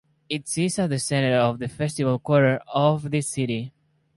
It 0.29 0.47
sits 0.47 0.79
at 0.79 0.89
the 0.89 0.97
center 0.97 1.35
of 1.35 1.59
the 1.59 1.67
festival 1.67 2.17
quarter 2.17 2.59
of 2.73 3.11
the 3.11 3.21
city. 3.21 3.71